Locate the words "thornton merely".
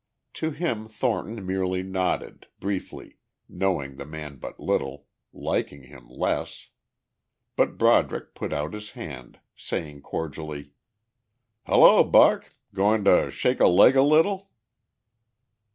0.87-1.83